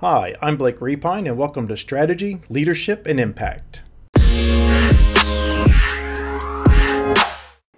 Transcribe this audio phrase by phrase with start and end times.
[0.00, 3.82] Hi, I'm Blake Repine, and welcome to Strategy, Leadership, and Impact.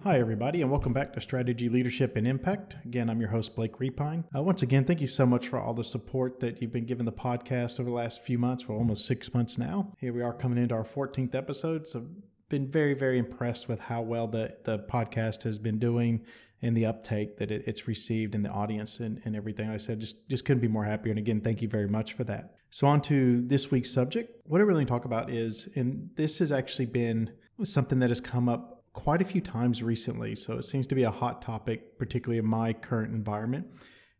[0.02, 2.76] Hi, everybody, and welcome back to Strategy, Leadership, and Impact.
[2.84, 4.24] Again, I'm your host, Blake Repine.
[4.34, 7.06] Uh, once again, thank you so much for all the support that you've been giving
[7.06, 8.66] the podcast over the last few months.
[8.66, 9.92] We're almost six months now.
[9.98, 11.86] Here we are coming into our 14th episode.
[11.86, 12.04] So,
[12.48, 16.24] been very, very impressed with how well the, the podcast has been doing
[16.62, 19.68] and the uptake that it, it's received in the audience and, and everything.
[19.68, 21.10] I said just just couldn't be more happier.
[21.10, 22.54] And again, thank you very much for that.
[22.70, 24.40] So on to this week's subject.
[24.44, 27.32] What I really talk about is, and this has actually been
[27.64, 30.34] something that has come up quite a few times recently.
[30.34, 33.66] So it seems to be a hot topic, particularly in my current environment.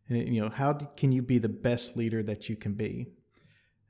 [0.07, 3.07] And you know, how can you be the best leader that you can be?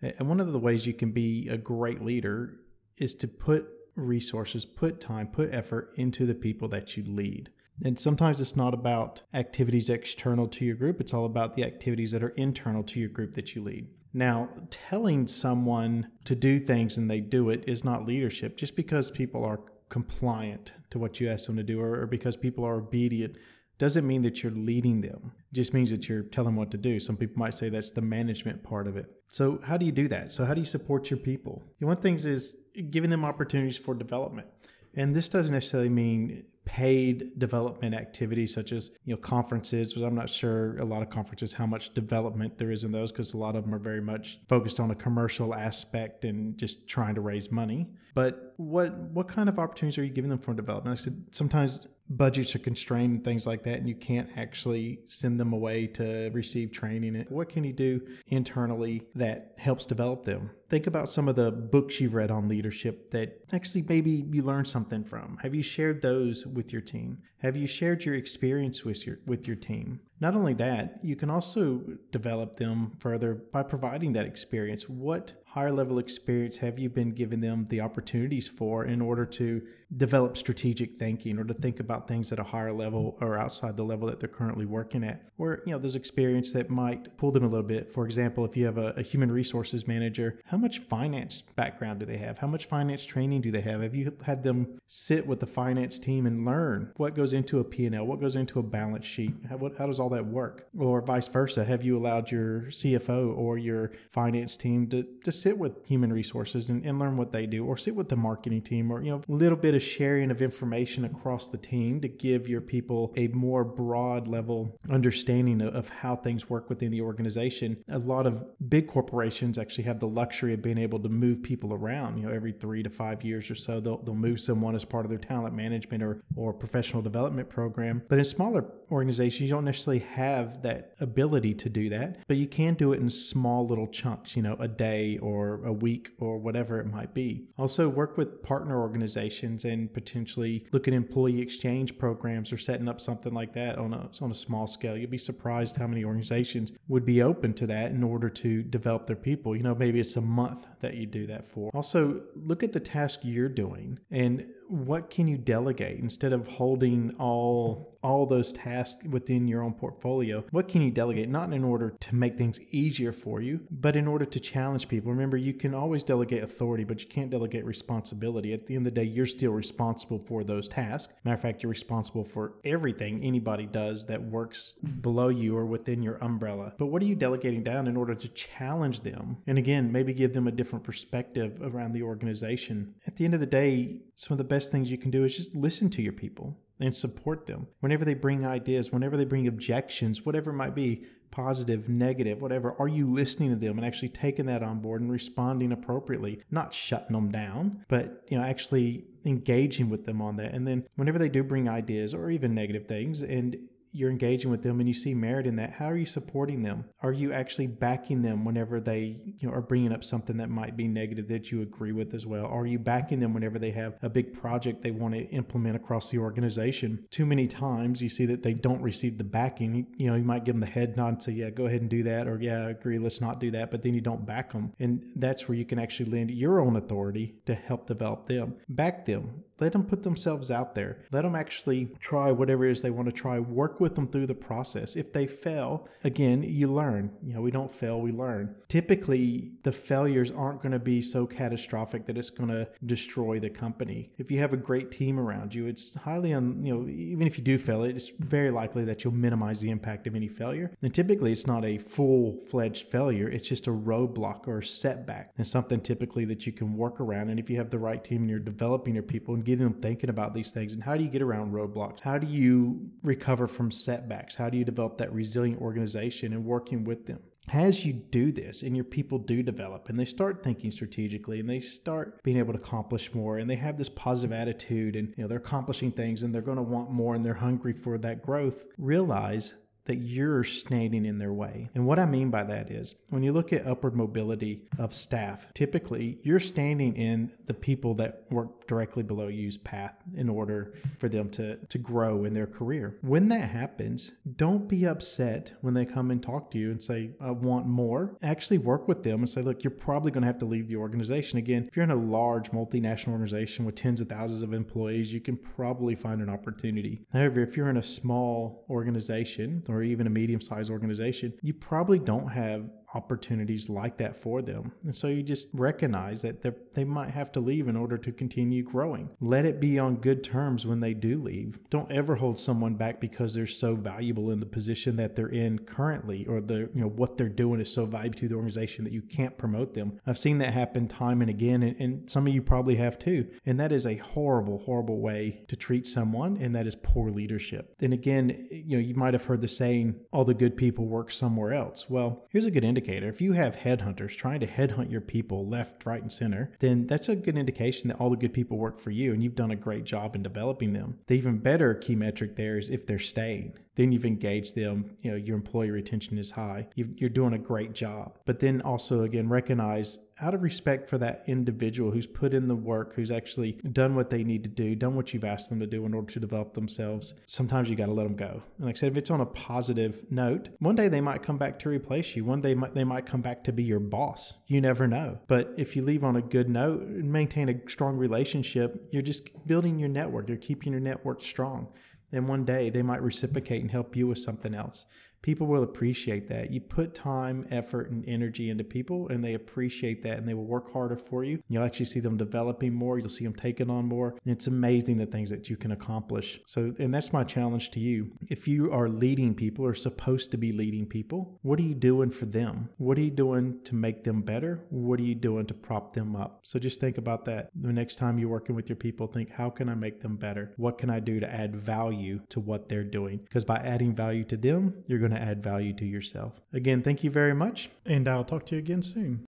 [0.01, 2.59] And one of the ways you can be a great leader
[2.98, 7.52] is to put resources, put time, put effort into the people that you lead.
[7.84, 12.12] And sometimes it's not about activities external to your group, it's all about the activities
[12.12, 13.88] that are internal to your group that you lead.
[14.13, 18.57] Now, telling someone to do things and they do it is not leadership.
[18.57, 22.37] Just because people are compliant to what you ask them to do or, or because
[22.37, 23.35] people are obedient
[23.80, 25.32] doesn't mean that you're leading them.
[25.52, 26.99] It just means that you're telling them what to do.
[26.99, 29.08] Some people might say that's the management part of it.
[29.30, 30.32] So, how do you do that?
[30.32, 31.63] So, how do you support your people?
[31.80, 32.57] One things is
[32.91, 34.48] giving them opportunities for development.
[34.96, 40.30] And this doesn't necessarily mean paid development activities such as you know conferences i'm not
[40.30, 43.55] sure a lot of conferences how much development there is in those because a lot
[43.55, 47.52] of them are very much focused on a commercial aspect and just trying to raise
[47.52, 51.04] money but what what kind of opportunities are you giving them for development like i
[51.04, 55.54] said sometimes budgets are constrained and things like that, and you can't actually send them
[55.54, 57.26] away to receive training.
[57.29, 60.51] What can you do internally that helps develop them?
[60.70, 64.68] Think about some of the books you've read on leadership that actually maybe you learned
[64.68, 65.38] something from.
[65.41, 67.19] Have you shared those with your team?
[67.40, 70.01] Have you shared your experience with your with your team?
[70.22, 71.81] Not only that, you can also
[72.12, 74.89] develop them further by providing that experience.
[74.89, 79.61] What higher level experience have you been giving them the opportunities for in order to
[79.97, 83.83] develop strategic thinking or to think about things at a higher level or outside the
[83.83, 85.27] level that they're currently working at?
[85.39, 87.91] Or, you know, there's experience that might pull them a little bit.
[87.91, 92.05] For example, if you have a, a human resources manager, how much finance background do
[92.05, 92.38] they have?
[92.38, 93.81] How much finance training do they have?
[93.81, 97.63] Have you had them sit with the finance team and learn what goes into a
[97.63, 99.33] P&L, what goes into a balance sheet?
[99.49, 100.67] How, what, how does all that work?
[100.77, 105.57] Or vice versa, have you allowed your CFO or your finance team to, to sit
[105.57, 108.91] with human resources and, and learn what they do or sit with the marketing team
[108.91, 112.47] or, you know, a little bit of sharing of information across the team to give
[112.47, 117.77] your people a more broad level understanding of, of how things work within the organization.
[117.91, 121.73] A lot of big corporations actually have the luxury of being able to move people
[121.73, 124.85] around, you know, every three to five years or so, they'll, they'll move someone as
[124.85, 128.01] part of their talent management or, or professional development program.
[128.07, 132.47] But in smaller organizations, you don't necessarily have that ability to do that, but you
[132.47, 136.37] can do it in small little chunks, you know, a day or a week or
[136.37, 137.47] whatever it might be.
[137.57, 142.99] Also, work with partner organizations and potentially look at employee exchange programs or setting up
[142.99, 144.97] something like that on a, on a small scale.
[144.97, 149.07] You'd be surprised how many organizations would be open to that in order to develop
[149.07, 149.55] their people.
[149.55, 151.71] You know, maybe it's a month that you do that for.
[151.73, 157.16] Also, look at the task you're doing and what can you delegate instead of holding
[157.18, 160.41] all all those tasks within your own portfolio?
[160.52, 161.28] What can you delegate?
[161.28, 165.12] Not in order to make things easier for you but in order to challenge people.
[165.12, 168.53] Remember you can always delegate authority but you can't delegate responsibility.
[168.53, 171.13] At the end of the day you're still responsible for those tasks.
[171.25, 176.01] Matter of fact you're responsible for everything anybody does that works below you or within
[176.01, 176.74] your umbrella.
[176.78, 179.38] But what are you delegating down in order to challenge them?
[179.47, 182.96] And again maybe give them a different perspective around the organization.
[183.07, 185.37] At the end of the day some of the best things you can do is
[185.37, 187.67] just listen to your people and support them.
[187.79, 192.75] Whenever they bring ideas, whenever they bring objections, whatever it might be, positive, negative, whatever,
[192.79, 196.73] are you listening to them and actually taking that on board and responding appropriately, not
[196.73, 200.53] shutting them down, but you know, actually engaging with them on that.
[200.53, 203.57] And then whenever they do bring ideas or even negative things and
[203.91, 206.85] you're engaging with them and you see merit in that how are you supporting them?
[207.01, 210.75] Are you actually backing them whenever they you know are bringing up something that might
[210.77, 212.45] be negative that you agree with as well?
[212.45, 216.09] Are you backing them whenever they have a big project they want to implement across
[216.09, 217.06] the organization?
[217.09, 219.88] Too many times you see that they don't receive the backing.
[219.97, 221.89] You know you might give them the head nod and say yeah go ahead and
[221.89, 224.74] do that or yeah agree let's not do that but then you don't back them.
[224.80, 229.06] And that's where you can actually lend your own authority to help develop them back
[229.06, 232.91] them let them put themselves out there let them actually try whatever it is they
[232.91, 234.95] want to try work with them through the process.
[234.95, 237.11] If they fail, again, you learn.
[237.23, 238.56] You know, we don't fail, we learn.
[238.67, 243.50] Typically, the failures aren't going to be so catastrophic that it's going to destroy the
[243.50, 244.11] company.
[244.17, 247.38] If you have a great team around you, it's highly un, you know, even if
[247.38, 250.71] you do fail, it's very likely that you'll minimize the impact of any failure.
[250.81, 255.33] And typically, it's not a full-fledged failure, it's just a roadblock or a setback.
[255.38, 257.29] And something typically that you can work around.
[257.29, 259.81] And if you have the right team and you're developing your people and getting them
[259.81, 262.00] thinking about these things and how do you get around roadblocks?
[262.00, 264.36] How do you recover from setbacks?
[264.36, 267.19] How do you develop that resilient organization and working with them?
[267.54, 271.50] as you do this and your people do develop and they start thinking strategically and
[271.50, 275.24] they start being able to accomplish more and they have this positive attitude and you
[275.24, 278.22] know they're accomplishing things and they're going to want more and they're hungry for that
[278.22, 279.56] growth realize
[279.90, 281.68] that you're standing in their way.
[281.74, 285.51] And what I mean by that is when you look at upward mobility of staff,
[285.56, 291.10] typically you're standing in the people that work directly below you's path in order for
[291.10, 292.98] them to, to grow in their career.
[293.01, 297.10] When that happens, don't be upset when they come and talk to you and say,
[297.19, 298.16] I want more.
[298.21, 300.75] Actually work with them and say, look, you're probably going to have to leave the
[300.75, 301.39] organization.
[301.39, 305.19] Again, if you're in a large multinational organization with tens of thousands of employees, you
[305.19, 307.01] can probably find an opportunity.
[307.12, 311.98] However, if you're in a small organization or even a medium sized organization, you probably
[311.98, 314.71] don't have opportunities like that for them.
[314.83, 318.63] And so you just recognize that they might have to leave in order to continue
[318.63, 319.09] growing.
[319.19, 321.59] Let it be on good terms when they do leave.
[321.69, 325.59] Don't ever hold someone back because they're so valuable in the position that they're in
[325.59, 328.94] currently or the you know what they're doing is so valuable to the organization that
[328.94, 330.00] you can't promote them.
[330.06, 333.30] I've seen that happen time and again and, and some of you probably have too.
[333.45, 337.75] And that is a horrible horrible way to treat someone and that is poor leadership.
[337.81, 341.12] And again, you know, you might have heard the saying all the good people work
[341.12, 341.89] somewhere else.
[341.89, 343.09] Well, here's a good indicator indicator.
[343.09, 347.09] If you have headhunters trying to headhunt your people left, right, and center, then that's
[347.09, 349.55] a good indication that all the good people work for you and you've done a
[349.55, 350.99] great job in developing them.
[351.07, 355.09] The even better key metric there is if they're staying then you've engaged them you
[355.09, 356.67] know your employee retention is high.
[356.75, 358.17] You are doing a great job.
[358.25, 362.55] But then also again recognize out of respect for that individual who's put in the
[362.55, 365.65] work who's actually done what they need to do done what you've asked them to
[365.65, 368.43] do in order to develop themselves sometimes you got to let them go.
[368.57, 371.37] And like i said if it's on a positive note one day they might come
[371.37, 372.25] back to replace you.
[372.25, 374.39] One day they might come back to be your boss.
[374.47, 375.19] You never know.
[375.27, 379.47] But if you leave on a good note and maintain a strong relationship you're just
[379.47, 380.27] building your network.
[380.27, 381.69] You're keeping your network strong
[382.11, 384.85] and one day they might reciprocate and help you with something else
[385.21, 386.51] people will appreciate that.
[386.51, 390.45] You put time, effort, and energy into people, and they appreciate that and they will
[390.45, 391.42] work harder for you.
[391.48, 394.16] You'll actually see them developing more, you'll see them taking on more.
[394.24, 396.39] And it's amazing the things that you can accomplish.
[396.45, 398.12] So, and that's my challenge to you.
[398.30, 402.12] If you are leading people or supposed to be leading people, what are you doing
[402.12, 402.69] for them?
[402.77, 404.65] What are you doing to make them better?
[404.69, 406.39] What are you doing to prop them up?
[406.44, 407.50] So just think about that.
[407.56, 410.54] The next time you're working with your people, think, how can I make them better?
[410.57, 413.19] What can I do to add value to what they're doing?
[413.19, 416.33] Because by adding value to them, you're going going to add value to yourself.
[416.53, 419.25] Again, thank you very much, and I'll talk to you again soon.